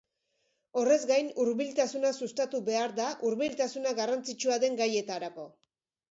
[0.79, 5.45] Horrez gain, hurbiltasuna sustatu behar da hurbiltasuna garrantzitsua den gaietarako.